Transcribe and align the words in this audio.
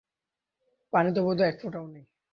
পানি 0.93 1.09
তো 1.15 1.19
বোধহয় 1.25 1.49
এক 1.49 1.57
ফোটাও 1.61 1.85
নেই। 1.87 2.05